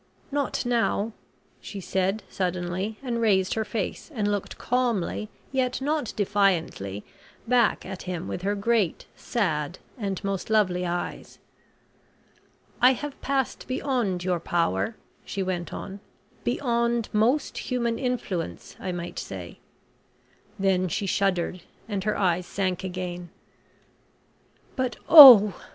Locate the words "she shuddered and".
20.87-22.05